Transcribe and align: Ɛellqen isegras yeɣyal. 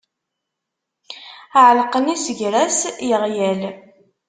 Ɛellqen 1.65 2.13
isegras 2.15 2.79
yeɣyal. 3.09 3.61